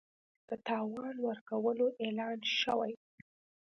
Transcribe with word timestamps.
د 0.49 0.51
تاوان 0.67 1.15
ورکولو 1.27 1.85
اعلان 2.03 2.39
شوی 2.59 2.93